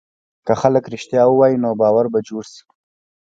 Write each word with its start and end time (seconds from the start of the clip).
که 0.45 0.53
خلک 0.61 0.83
رښتیا 0.93 1.23
ووایي، 1.27 1.57
نو 1.63 1.69
باور 1.81 2.05
به 2.13 2.19
جوړ 2.27 2.43
شي. 2.53 2.63